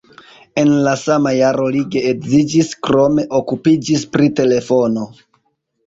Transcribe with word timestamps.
En 0.61 0.71
la 0.87 0.93
sama 1.01 1.33
jaro 1.41 1.67
li 1.77 1.83
geedziĝis, 1.97 2.73
krome 2.89 3.29
okupiĝis 3.43 4.11
pri 4.17 4.35
telefono. 4.45 5.11